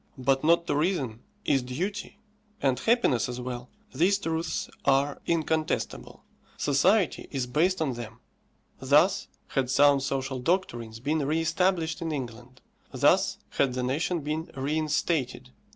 [0.17, 2.17] But not to reason is duty;
[2.59, 3.69] and happiness as well.
[3.93, 6.23] These truths are incontestable;
[6.57, 8.17] society is based on them.
[8.79, 12.61] Thus had sound social doctrines been re established in England;
[12.91, 15.51] thus had the nation been reinstated.